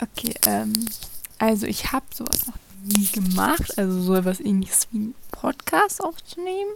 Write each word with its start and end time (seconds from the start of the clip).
Okay, 0.00 0.34
ähm, 0.46 0.72
also 1.38 1.66
ich 1.66 1.92
habe 1.92 2.06
sowas 2.14 2.46
noch 2.46 2.58
nie 2.84 3.06
gemacht, 3.06 3.76
also 3.78 4.00
so 4.00 4.14
etwas 4.14 4.40
ähnliches 4.40 4.88
wie 4.92 4.98
einen 4.98 5.14
Podcast 5.30 6.02
aufzunehmen. 6.02 6.70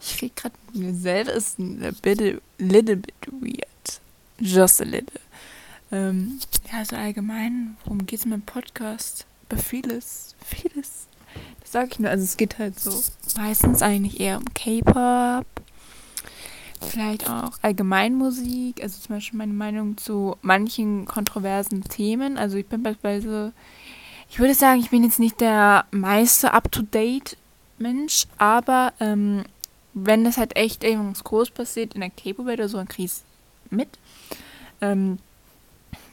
Ich 0.00 0.20
rede 0.20 0.32
gerade 0.34 0.54
mit 0.72 0.82
mir 0.82 0.94
selber, 0.94 1.32
ist 1.32 1.58
ein 1.58 1.80
little, 2.02 2.40
little 2.58 2.96
bit 2.96 3.14
weird. 3.30 4.00
Just 4.38 4.80
a 4.80 4.84
little. 4.84 5.20
Ähm, 5.92 6.40
ja, 6.70 6.78
also 6.78 6.96
allgemein, 6.96 7.76
worum 7.84 8.06
geht 8.06 8.20
es 8.20 8.24
in 8.24 8.30
meinem 8.30 8.42
Podcast? 8.42 9.26
Über 9.48 9.60
vieles, 9.60 10.34
vieles. 10.44 11.06
Das 11.60 11.72
sage 11.72 11.90
ich 11.92 11.98
nur, 11.98 12.10
also 12.10 12.24
es 12.24 12.36
geht 12.36 12.58
halt 12.58 12.80
so 12.80 13.02
meistens 13.36 13.82
eigentlich 13.82 14.18
eher 14.20 14.38
um 14.38 14.44
K-Pop, 14.54 15.46
vielleicht 16.84 17.28
auch 17.28 17.52
Allgemeinmusik, 17.62 18.82
also 18.82 19.00
zum 19.00 19.16
Beispiel 19.16 19.38
meine 19.38 19.52
Meinung 19.52 19.96
zu 19.96 20.36
manchen 20.42 21.06
kontroversen 21.06 21.84
Themen. 21.84 22.38
Also 22.38 22.56
ich 22.56 22.66
bin 22.66 22.82
beispielsweise, 22.82 23.52
ich 24.28 24.38
würde 24.38 24.54
sagen, 24.54 24.80
ich 24.80 24.90
bin 24.90 25.04
jetzt 25.04 25.18
nicht 25.18 25.40
der 25.40 25.86
meiste 25.90 26.52
up-to-date 26.52 27.36
Mensch, 27.78 28.26
aber 28.38 28.92
ähm, 29.00 29.44
wenn 29.94 30.24
das 30.24 30.38
halt 30.38 30.56
echt 30.56 30.84
irgendwas 30.84 31.24
groß 31.24 31.50
passiert 31.50 31.94
in 31.94 32.00
der 32.00 32.10
K-Pop-Welt 32.10 32.60
oder 32.60 32.68
so, 32.68 32.78
dann 32.78 32.88
kriege 32.88 33.06
ich 33.06 33.22
mit. 33.70 33.88
Ähm, 34.80 35.18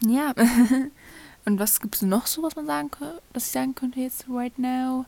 ja. 0.01 0.33
Und 1.45 1.59
was 1.59 1.79
gibt 1.79 1.95
es 1.95 2.01
noch 2.01 2.27
so, 2.27 2.43
was 2.43 2.55
man 2.55 2.65
sagen 2.65 2.91
könnte, 2.91 3.21
was 3.33 3.45
ich 3.47 3.51
sagen 3.51 3.73
könnte 3.73 3.99
jetzt 4.01 4.25
right 4.29 4.57
now? 4.59 5.05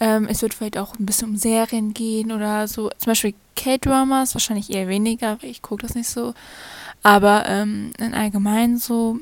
Ähm, 0.00 0.26
es 0.28 0.42
wird 0.42 0.54
vielleicht 0.54 0.78
auch 0.78 0.98
ein 0.98 1.06
bisschen 1.06 1.30
um 1.30 1.36
Serien 1.36 1.94
gehen 1.94 2.32
oder 2.32 2.68
so. 2.68 2.90
Zum 2.98 3.10
Beispiel 3.10 3.34
K-Dramas, 3.56 4.34
wahrscheinlich 4.34 4.70
eher 4.70 4.88
weniger, 4.88 5.42
weil 5.42 5.50
ich 5.50 5.62
gucke 5.62 5.82
das 5.82 5.94
nicht 5.94 6.08
so. 6.08 6.34
Aber 7.02 7.46
ähm, 7.46 7.92
in 7.98 8.14
allgemein 8.14 8.78
so 8.78 9.18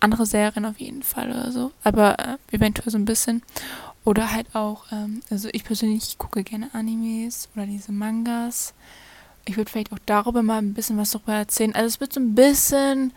andere 0.00 0.26
Serien 0.26 0.64
auf 0.64 0.80
jeden 0.80 1.02
Fall 1.02 1.30
oder 1.30 1.52
so. 1.52 1.72
Aber 1.84 2.18
äh, 2.18 2.36
eventuell 2.52 2.90
so 2.90 2.98
ein 2.98 3.04
bisschen. 3.04 3.42
Oder 4.04 4.32
halt 4.32 4.54
auch, 4.54 4.84
ähm, 4.92 5.20
also 5.30 5.48
ich 5.52 5.64
persönlich 5.64 6.16
gucke 6.18 6.42
gerne 6.42 6.70
Animes 6.72 7.48
oder 7.54 7.66
diese 7.66 7.92
Mangas. 7.92 8.72
Ich 9.44 9.56
würde 9.56 9.70
vielleicht 9.70 9.92
auch 9.92 9.98
darüber 10.06 10.42
mal 10.42 10.58
ein 10.58 10.74
bisschen 10.74 10.96
was 10.96 11.10
darüber 11.10 11.34
erzählen. 11.34 11.74
Also 11.74 11.86
es 11.86 12.00
wird 12.00 12.12
so 12.12 12.20
ein 12.20 12.34
bisschen. 12.34 13.12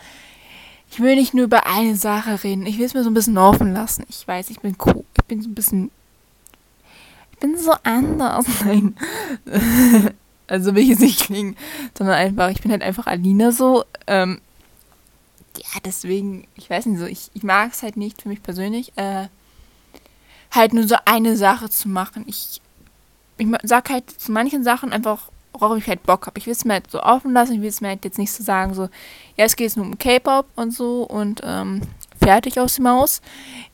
Ich 0.92 1.00
will 1.00 1.16
nicht 1.16 1.34
nur 1.34 1.46
über 1.46 1.66
eine 1.66 1.96
Sache 1.96 2.44
reden. 2.44 2.66
Ich 2.66 2.78
will 2.78 2.86
es 2.86 2.94
mir 2.94 3.04
so 3.04 3.10
ein 3.10 3.16
bisschen 3.16 3.38
offen 3.38 3.74
lassen. 3.74 4.06
Ich 4.10 4.28
weiß, 4.28 4.50
ich 4.50 4.60
bin 4.60 4.76
cool. 4.86 5.04
Ich 5.18 5.24
bin 5.26 5.42
so 5.42 5.50
ein 5.50 5.56
bisschen 5.56 5.90
bin 7.44 7.58
so 7.58 7.74
anders. 7.84 8.46
Nein. 8.66 8.96
also 10.48 10.74
will 10.74 10.84
ich 10.84 10.90
jetzt 10.90 11.02
nicht 11.02 11.20
klingen, 11.20 11.58
sondern 11.96 12.16
einfach, 12.16 12.50
ich 12.50 12.62
bin 12.62 12.72
halt 12.72 12.82
einfach 12.82 13.06
Alina 13.06 13.52
so. 13.52 13.84
Ähm, 14.08 14.40
ja, 15.58 15.80
deswegen, 15.86 16.48
ich 16.56 16.70
weiß 16.70 16.86
nicht 16.86 17.00
so, 17.00 17.06
ich, 17.06 17.30
ich 17.34 17.44
mag 17.44 17.74
es 17.74 17.84
halt 17.84 17.98
nicht 17.98 18.22
für 18.22 18.30
mich 18.30 18.42
persönlich, 18.42 18.94
äh, 18.96 19.28
halt 20.52 20.74
nur 20.74 20.88
so 20.88 20.96
eine 21.06 21.36
Sache 21.36 21.70
zu 21.70 21.90
machen. 21.90 22.24
Ich, 22.28 22.62
ich 23.38 23.48
sag 23.64 23.90
halt 23.90 24.10
zu 24.10 24.32
manchen 24.32 24.64
Sachen 24.64 24.94
einfach, 24.94 25.30
worauf 25.52 25.78
ich 25.78 25.88
halt 25.88 26.04
Bock 26.04 26.26
habe. 26.28 26.40
Ich 26.40 26.46
will 26.46 26.54
es 26.54 26.64
mir 26.64 26.74
halt 26.74 26.90
so 26.90 27.04
offen 27.04 27.34
lassen, 27.34 27.56
ich 27.56 27.62
will 27.62 27.70
es 27.70 27.82
mir 27.82 27.90
halt 27.90 28.06
jetzt 28.06 28.18
nicht 28.18 28.32
so 28.32 28.42
sagen, 28.42 28.74
so, 28.74 28.84
ja, 29.36 29.46
es 29.46 29.58
geht 29.58 29.76
nur 29.76 29.86
um 29.86 29.98
K-Pop 29.98 30.48
und 30.56 30.72
so 30.72 31.04
und 31.04 31.42
ähm, 31.44 31.82
fertig 32.20 32.58
aus 32.58 32.76
dem 32.76 32.84
Maus. 32.84 33.22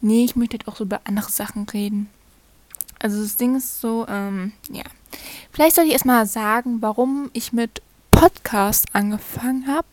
Nee, 0.01 0.25
ich 0.25 0.35
möchte 0.35 0.57
halt 0.57 0.67
auch 0.67 0.75
so 0.75 0.85
über 0.85 1.01
andere 1.05 1.29
Sachen 1.29 1.69
reden. 1.69 2.09
Also 2.99 3.21
das 3.21 3.37
Ding 3.37 3.55
ist 3.55 3.81
so, 3.81 4.05
ähm, 4.07 4.51
ja. 4.69 4.83
Vielleicht 5.51 5.75
soll 5.75 5.85
ich 5.85 5.93
erstmal 5.93 6.25
sagen, 6.25 6.81
warum 6.81 7.29
ich 7.33 7.53
mit 7.53 7.81
Podcast 8.11 8.87
angefangen 8.93 9.67
habe. 9.67 9.87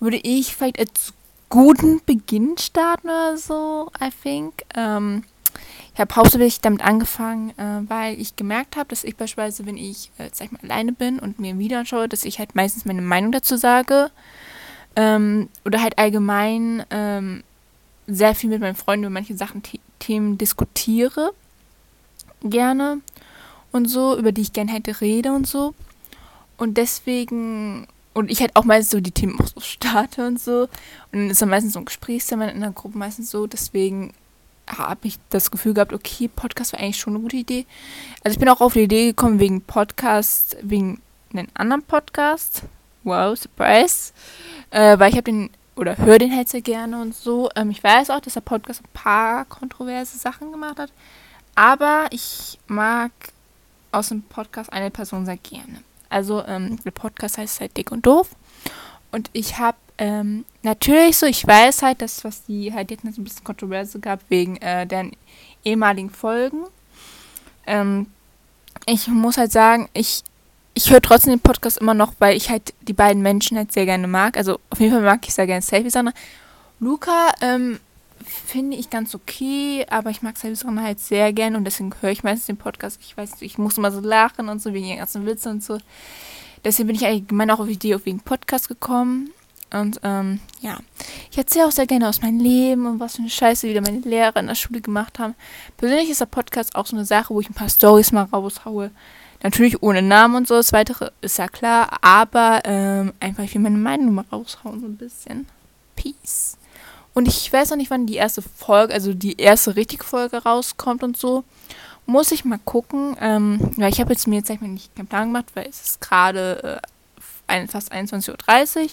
Würde 0.00 0.16
ich 0.16 0.54
vielleicht 0.54 0.78
als 0.78 1.12
guten 1.50 2.00
Beginn 2.04 2.56
starten 2.58 3.08
oder 3.08 3.36
so, 3.36 3.90
I 4.02 4.08
think. 4.22 4.64
Ähm, 4.74 5.24
ich 5.94 6.00
habe 6.00 6.14
hauptsächlich 6.16 6.60
damit 6.60 6.82
angefangen, 6.82 7.50
äh, 7.50 7.88
weil 7.88 8.20
ich 8.20 8.34
gemerkt 8.34 8.76
habe, 8.76 8.88
dass 8.88 9.04
ich 9.04 9.16
beispielsweise, 9.16 9.66
wenn 9.66 9.76
ich, 9.76 10.10
äh, 10.18 10.30
sag 10.32 10.46
ich 10.46 10.52
mal, 10.52 10.60
alleine 10.62 10.92
bin 10.92 11.20
und 11.20 11.38
mir 11.38 11.54
ein 11.54 11.74
anschaue, 11.74 12.08
dass 12.08 12.24
ich 12.24 12.38
halt 12.38 12.56
meistens 12.56 12.84
meine 12.84 13.02
Meinung 13.02 13.30
dazu 13.30 13.56
sage. 13.56 14.10
Ähm, 14.96 15.48
oder 15.64 15.82
halt 15.82 15.98
allgemein 15.98 16.84
ähm, 16.90 17.44
sehr 18.06 18.34
viel 18.34 18.50
mit 18.50 18.60
meinen 18.60 18.74
Freunden 18.74 19.04
über 19.04 19.12
manche 19.12 19.36
Sachen, 19.36 19.62
Themen 19.98 20.38
diskutiere 20.38 21.32
gerne 22.42 23.00
und 23.72 23.86
so, 23.86 24.16
über 24.16 24.32
die 24.32 24.42
ich 24.42 24.52
gerne 24.52 24.72
hätte 24.72 25.00
rede 25.00 25.32
und 25.32 25.46
so. 25.46 25.74
Und 26.56 26.78
deswegen, 26.78 27.86
und 28.12 28.30
ich 28.30 28.40
halt 28.40 28.54
auch 28.56 28.64
meistens 28.64 28.90
so 28.90 29.00
die 29.00 29.10
Themen 29.10 29.38
auch 29.40 29.46
so 29.46 29.60
starte 29.60 30.26
und 30.26 30.40
so. 30.40 30.62
Und 30.62 30.68
dann 31.12 31.30
ist 31.30 31.42
dann 31.42 31.48
meistens 31.48 31.72
so 31.72 31.80
ein 31.80 31.84
Gesprächsthema 31.84 32.46
in 32.46 32.60
der 32.60 32.70
Gruppe 32.70 32.98
meistens 32.98 33.30
so. 33.30 33.46
Deswegen 33.46 34.12
habe 34.66 35.08
ich 35.08 35.18
das 35.30 35.50
Gefühl 35.50 35.74
gehabt, 35.74 35.92
okay, 35.92 36.28
Podcast 36.28 36.72
war 36.72 36.80
eigentlich 36.80 36.98
schon 36.98 37.14
eine 37.14 37.22
gute 37.22 37.36
Idee. 37.36 37.66
Also 38.22 38.34
ich 38.34 38.38
bin 38.38 38.48
auch 38.48 38.60
auf 38.60 38.74
die 38.74 38.82
Idee 38.82 39.06
gekommen 39.06 39.40
wegen 39.40 39.60
Podcast, 39.60 40.56
wegen 40.62 41.00
einem 41.32 41.48
anderen 41.54 41.82
Podcast. 41.82 42.62
Wow, 43.02 43.36
Surprise. 43.36 44.12
Äh, 44.70 44.98
weil 44.98 45.10
ich 45.10 45.16
habe 45.16 45.24
den, 45.24 45.50
oder 45.76 45.98
höre 45.98 46.18
den 46.18 46.34
halt 46.34 46.48
sehr 46.48 46.62
gerne 46.62 47.00
und 47.02 47.14
so. 47.14 47.50
Ähm, 47.56 47.70
ich 47.70 47.82
weiß 47.82 48.10
auch, 48.10 48.20
dass 48.20 48.34
der 48.34 48.40
Podcast 48.40 48.82
ein 48.82 48.90
paar 48.94 49.44
kontroverse 49.44 50.16
Sachen 50.16 50.52
gemacht 50.52 50.78
hat. 50.78 50.90
Aber 51.54 52.06
ich 52.10 52.58
mag 52.66 53.12
aus 53.92 54.08
dem 54.08 54.22
Podcast 54.22 54.72
eine 54.72 54.90
Person 54.90 55.24
sehr 55.24 55.36
gerne. 55.36 55.82
Also 56.08 56.44
ähm, 56.46 56.78
der 56.84 56.90
Podcast 56.90 57.38
heißt 57.38 57.60
halt 57.60 57.76
Dick 57.76 57.92
und 57.92 58.06
Doof. 58.06 58.30
Und 59.12 59.30
ich 59.32 59.58
habe 59.58 59.76
ähm, 59.98 60.44
natürlich 60.62 61.16
so, 61.16 61.26
ich 61.26 61.46
weiß 61.46 61.82
halt, 61.82 62.02
dass 62.02 62.24
was 62.24 62.44
die 62.44 62.72
halt 62.72 62.90
jetzt 62.90 63.04
ein 63.04 63.24
bisschen 63.24 63.44
Kontroverse 63.44 64.00
gab 64.00 64.20
wegen 64.28 64.56
äh, 64.56 64.86
deren 64.86 65.12
ehemaligen 65.64 66.10
Folgen. 66.10 66.64
Ähm, 67.66 68.06
ich 68.86 69.06
muss 69.08 69.38
halt 69.38 69.52
sagen, 69.52 69.88
ich, 69.94 70.24
ich 70.74 70.90
höre 70.90 71.00
trotzdem 71.00 71.34
den 71.34 71.40
Podcast 71.40 71.78
immer 71.78 71.94
noch, 71.94 72.14
weil 72.18 72.36
ich 72.36 72.50
halt 72.50 72.74
die 72.82 72.92
beiden 72.92 73.22
Menschen 73.22 73.56
halt 73.56 73.72
sehr 73.72 73.86
gerne 73.86 74.08
mag. 74.08 74.36
Also 74.36 74.58
auf 74.70 74.80
jeden 74.80 74.92
Fall 74.92 75.02
mag 75.02 75.26
ich 75.26 75.34
sehr 75.34 75.46
gerne 75.46 75.62
Selfie 75.62 75.90
Sandra. 75.90 76.12
Luca, 76.80 77.32
ähm, 77.40 77.78
finde 78.24 78.76
ich 78.76 78.90
ganz 78.90 79.14
okay, 79.14 79.86
aber 79.88 80.10
ich 80.10 80.22
mag 80.22 80.36
Selbstsachen 80.36 80.82
halt 80.82 81.00
sehr 81.00 81.32
gern 81.32 81.56
und 81.56 81.64
deswegen 81.64 81.92
höre 82.00 82.10
ich 82.10 82.22
meistens 82.24 82.46
den 82.46 82.56
Podcast. 82.56 82.98
Ich 83.00 83.16
weiß, 83.16 83.40
ich 83.40 83.58
muss 83.58 83.78
immer 83.78 83.92
so 83.92 84.00
lachen 84.00 84.48
und 84.48 84.60
so 84.60 84.72
wegen 84.72 84.88
den 84.88 84.98
ganzen 84.98 85.26
Witzen 85.26 85.52
und 85.52 85.62
so. 85.62 85.78
Deswegen 86.64 86.86
bin 86.88 86.96
ich 86.96 87.04
allgemein 87.04 87.50
auch 87.50 87.60
auf 87.60 87.66
die 87.66 87.74
Idee 87.74 87.94
auf 87.94 88.06
wegen 88.06 88.20
Podcast 88.20 88.68
gekommen. 88.68 89.30
Und 89.72 90.00
ähm, 90.04 90.40
ja, 90.60 90.78
ich 91.30 91.38
erzähle 91.38 91.66
auch 91.66 91.72
sehr 91.72 91.86
gerne 91.86 92.08
aus 92.08 92.22
meinem 92.22 92.38
Leben 92.38 92.86
und 92.86 93.00
was 93.00 93.16
für 93.16 93.22
eine 93.22 93.30
Scheiße 93.30 93.68
wieder 93.68 93.80
meine 93.80 93.98
Lehrer 93.98 94.36
in 94.36 94.46
der 94.46 94.54
Schule 94.54 94.80
gemacht 94.80 95.18
haben. 95.18 95.34
Persönlich 95.76 96.10
ist 96.10 96.20
der 96.20 96.26
Podcast 96.26 96.76
auch 96.76 96.86
so 96.86 96.96
eine 96.96 97.04
Sache, 97.04 97.34
wo 97.34 97.40
ich 97.40 97.50
ein 97.50 97.54
paar 97.54 97.68
Stories 97.68 98.12
mal 98.12 98.22
raushaue. 98.22 98.90
Natürlich 99.42 99.82
ohne 99.82 100.00
Namen 100.00 100.36
und 100.36 100.48
so, 100.48 100.54
das 100.54 100.72
Weitere 100.72 101.10
ist 101.20 101.38
ja 101.38 101.48
klar, 101.48 101.98
aber 102.00 102.62
ähm, 102.64 103.12
einfach, 103.20 103.42
ich 103.44 103.54
will 103.54 103.60
meine 103.60 103.76
Meinung 103.76 104.14
mal 104.14 104.24
raushauen, 104.32 104.80
so 104.80 104.86
ein 104.86 104.96
bisschen. 104.96 105.46
Peace. 105.96 106.56
Und 107.14 107.28
ich 107.28 107.52
weiß 107.52 107.70
noch 107.70 107.76
nicht, 107.76 107.90
wann 107.90 108.06
die 108.06 108.16
erste 108.16 108.42
Folge, 108.42 108.92
also 108.92 109.14
die 109.14 109.38
erste 109.38 109.76
richtige 109.76 110.04
Folge 110.04 110.42
rauskommt 110.42 111.02
und 111.02 111.16
so. 111.16 111.44
Muss 112.06 112.32
ich 112.32 112.44
mal 112.44 112.60
gucken. 112.64 113.16
Ähm, 113.20 113.70
ja, 113.76 113.88
ich 113.88 114.00
habe 114.00 114.12
jetzt 114.12 114.26
mir 114.26 114.36
jetzt 114.36 114.48
sag 114.48 114.56
ich 114.56 114.60
mal 114.60 114.68
nicht 114.68 114.94
keinen 114.94 115.06
Plan 115.06 115.28
gemacht, 115.28 115.46
weil 115.54 115.66
es 115.68 115.80
ist 115.80 116.00
gerade 116.00 116.80
äh, 117.48 117.66
fast 117.68 117.92
21.30 117.92 118.82
Uhr. 118.82 118.88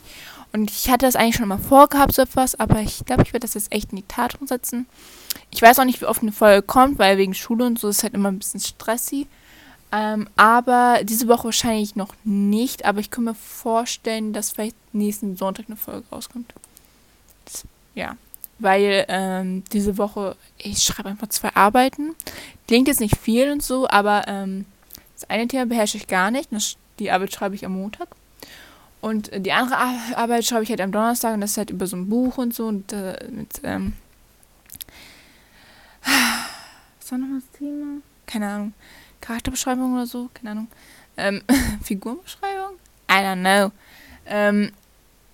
Und 0.54 0.70
ich 0.70 0.90
hatte 0.90 1.06
das 1.06 1.16
eigentlich 1.16 1.36
schon 1.36 1.48
mal 1.48 1.58
vorgehabt, 1.58 2.14
so 2.14 2.22
etwas, 2.22 2.60
aber 2.60 2.80
ich 2.82 3.06
glaube, 3.06 3.24
ich 3.24 3.34
werde 3.34 3.46
das 3.46 3.54
jetzt 3.54 3.72
echt 3.72 3.92
in 3.92 3.98
die 3.98 4.08
Tat 4.08 4.40
umsetzen. 4.40 4.86
Ich 5.50 5.62
weiß 5.62 5.80
auch 5.80 5.86
nicht, 5.86 6.02
wie 6.02 6.06
oft 6.06 6.22
eine 6.22 6.32
Folge 6.32 6.62
kommt, 6.62 7.00
weil 7.00 7.18
wegen 7.18 7.34
Schule 7.34 7.66
und 7.66 7.80
so 7.80 7.88
ist 7.90 8.04
halt 8.04 8.14
immer 8.14 8.30
ein 8.30 8.40
bisschen 8.40 8.60
stressig. 8.60 9.28
Ähm, 9.94 10.28
aber 10.38 11.00
diese 11.04 11.28
Woche 11.28 11.46
wahrscheinlich 11.46 11.96
noch 11.96 12.14
nicht. 12.24 12.86
Aber 12.86 13.00
ich 13.00 13.12
kann 13.12 13.26
mir 13.26 13.36
vorstellen, 13.36 14.34
dass 14.34 14.52
vielleicht 14.52 14.76
nächsten 14.94 15.38
Sonntag 15.38 15.66
eine 15.68 15.78
Folge 15.78 16.06
rauskommt. 16.12 16.54
Das 17.46 17.64
ja, 17.96 18.16
weil 18.60 19.06
ähm, 19.08 19.64
diese 19.72 19.98
Woche, 19.98 20.36
ich 20.58 20.84
schreibe 20.84 21.10
einfach 21.10 21.30
zwei 21.30 21.54
Arbeiten. 21.56 22.16
Klingt 22.68 22.88
jetzt 22.88 23.00
nicht 23.00 23.18
viel 23.18 23.52
und 23.52 23.64
so, 23.64 23.88
aber 23.90 24.28
ähm, 24.28 24.66
das 25.16 25.30
eine 25.30 25.48
Thema 25.48 25.66
beherrsche 25.66 25.98
ich 25.98 26.08
gar 26.08 26.32
nicht. 26.32 26.50
Die 27.00 27.12
Arbeit 27.12 27.34
schreibe 27.34 27.56
ich 27.56 27.66
am 27.66 27.74
Montag. 27.74 28.10
Und 29.02 29.32
die 29.36 29.52
andere 29.52 29.78
Arbeit 30.16 30.46
schreibe 30.46 30.64
ich 30.64 30.70
halt 30.70 30.80
am 30.80 30.92
Donnerstag 30.92 31.34
und 31.34 31.42
das 31.42 31.52
ist 31.52 31.58
halt 31.58 31.72
über 31.72 31.88
so 31.88 31.98
ein 31.98 32.08
Buch 32.08 32.38
und 32.38 32.54
so 32.54 32.68
und 32.68 32.94
äh, 32.94 33.18
mit, 33.32 33.60
ähm, 33.64 33.94
was 37.00 37.12
war 37.12 37.18
nochmal 37.18 37.40
das 37.40 37.60
Thema? 37.60 38.02
Keine 38.28 38.48
Ahnung. 38.48 38.74
Charakterbeschreibung 39.20 39.94
oder 39.94 40.06
so? 40.06 40.30
Keine 40.36 40.52
Ahnung. 40.52 40.68
Ähm, 41.18 41.42
Figurenbeschreibung? 41.84 42.76
I 43.10 43.14
don't 43.14 43.42
know. 43.42 43.72
Ähm, 44.28 44.72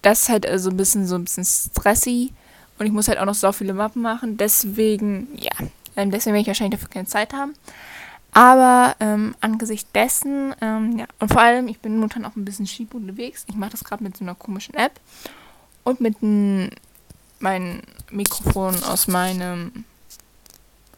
das 0.01 0.23
ist 0.23 0.29
halt 0.29 0.45
so 0.45 0.51
also 0.51 0.69
ein 0.69 0.77
bisschen 0.77 1.05
so 1.05 1.15
ein 1.15 1.25
bisschen 1.25 1.45
stressy. 1.45 2.31
Und 2.77 2.85
ich 2.85 2.91
muss 2.91 3.07
halt 3.07 3.17
auch 3.19 3.25
noch 3.25 3.35
so 3.35 3.51
viele 3.51 3.73
Mappen 3.73 4.01
machen. 4.01 4.37
Deswegen, 4.37 5.27
ja, 5.37 5.51
ähm, 5.95 6.11
deswegen 6.11 6.33
werde 6.33 6.41
ich 6.41 6.47
wahrscheinlich 6.47 6.79
dafür 6.79 6.89
keine 6.89 7.07
Zeit 7.07 7.33
haben. 7.33 7.53
Aber 8.31 8.95
ähm, 8.99 9.35
angesichts 9.41 9.91
dessen, 9.93 10.53
ähm, 10.61 10.99
ja, 10.99 11.05
und 11.19 11.31
vor 11.31 11.41
allem, 11.41 11.67
ich 11.67 11.79
bin 11.79 11.95
momentan 11.95 12.25
auch 12.25 12.35
ein 12.35 12.45
bisschen 12.45 12.67
schieb 12.67 12.93
unterwegs. 12.93 13.45
Ich 13.47 13.55
mache 13.55 13.71
das 13.71 13.83
gerade 13.83 14.03
mit 14.03 14.15
so 14.15 14.23
einer 14.23 14.35
komischen 14.35 14.75
App 14.75 14.99
und 15.83 16.01
mit 16.01 16.17
meinen 17.39 17.81
Mikrofon 18.11 18.83
aus 18.83 19.07
meinem 19.07 19.85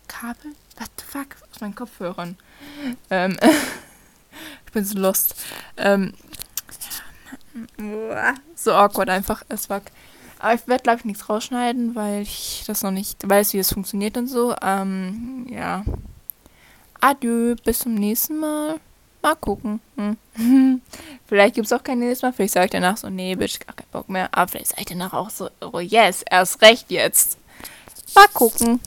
Kabel? 0.08 0.52
What 0.78 0.90
the 0.98 1.06
fuck? 1.06 1.28
Aus 1.54 1.62
meinen 1.62 1.76
Kopfhörern. 1.76 2.38
Ähm, 3.10 3.38
ich 4.66 4.72
bin 4.72 4.84
so 4.84 4.98
lost. 4.98 5.36
Ähm, 5.78 6.14
so 8.56 8.74
awkward 8.74 9.10
einfach 9.10 9.44
as 9.50 9.68
fuck. 9.68 9.84
Aber 10.40 10.54
ich 10.54 10.68
werde, 10.68 10.84
glaube 10.84 11.00
ich, 11.00 11.06
nichts 11.06 11.28
rausschneiden, 11.28 11.96
weil 11.96 12.22
ich 12.22 12.64
das 12.66 12.82
noch 12.82 12.92
nicht 12.92 13.28
weiß, 13.28 13.54
wie 13.54 13.60
es 13.60 13.74
funktioniert 13.74 14.18
und 14.18 14.28
so. 14.28 14.56
Ähm, 14.62 15.46
ja. 15.50 15.84
Adieu, 17.02 17.56
bis 17.64 17.80
zum 17.80 17.94
nächsten 17.94 18.40
Mal. 18.40 18.80
Mal 19.22 19.36
gucken. 19.36 19.82
Hm. 19.98 20.82
vielleicht 21.28 21.56
gibt 21.56 21.68
es 21.68 21.74
auch 21.74 21.84
kein 21.84 22.00
nächstes 22.00 22.22
Mal. 22.22 22.32
Vielleicht 22.32 22.54
sage 22.54 22.66
ich 22.66 22.72
danach 22.72 22.96
so, 22.96 23.10
nee, 23.10 23.36
Bitch, 23.36 23.60
gar 23.60 23.76
keinen 23.76 23.92
Bock 23.92 24.08
mehr. 24.08 24.30
Aber 24.32 24.48
vielleicht 24.48 24.68
sage 24.68 24.82
ich 24.82 24.88
danach 24.88 25.12
auch 25.12 25.30
so, 25.30 25.50
oh 25.60 25.80
yes, 25.80 26.24
erst 26.30 26.62
recht 26.62 26.90
jetzt. 26.90 27.38
Mal 28.16 28.28
gucken. 28.34 28.80